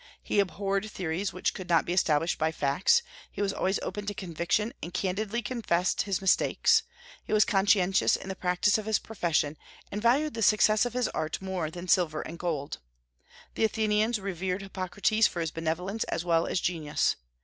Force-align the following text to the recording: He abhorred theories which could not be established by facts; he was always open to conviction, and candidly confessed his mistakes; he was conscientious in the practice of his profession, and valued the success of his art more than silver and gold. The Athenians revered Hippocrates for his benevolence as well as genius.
He 0.23 0.39
abhorred 0.39 0.89
theories 0.89 1.31
which 1.31 1.53
could 1.53 1.69
not 1.69 1.85
be 1.85 1.93
established 1.93 2.39
by 2.39 2.51
facts; 2.51 3.03
he 3.31 3.39
was 3.39 3.53
always 3.53 3.77
open 3.83 4.07
to 4.07 4.15
conviction, 4.15 4.73
and 4.81 4.91
candidly 4.91 5.43
confessed 5.43 6.01
his 6.01 6.21
mistakes; 6.21 6.81
he 7.23 7.33
was 7.33 7.45
conscientious 7.45 8.15
in 8.15 8.27
the 8.27 8.35
practice 8.35 8.79
of 8.79 8.87
his 8.87 8.97
profession, 8.97 9.57
and 9.91 10.01
valued 10.01 10.33
the 10.33 10.41
success 10.41 10.87
of 10.87 10.93
his 10.93 11.07
art 11.09 11.39
more 11.39 11.69
than 11.69 11.87
silver 11.87 12.23
and 12.23 12.39
gold. 12.39 12.79
The 13.53 13.63
Athenians 13.63 14.17
revered 14.17 14.63
Hippocrates 14.63 15.27
for 15.27 15.39
his 15.39 15.51
benevolence 15.51 16.03
as 16.05 16.25
well 16.25 16.47
as 16.47 16.59
genius. 16.59 17.15